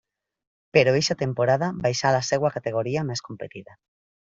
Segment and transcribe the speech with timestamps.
[0.77, 3.83] Però eixa temporada baixà a la seua categoria més competida.